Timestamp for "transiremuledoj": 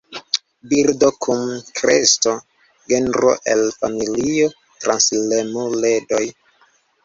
4.65-6.27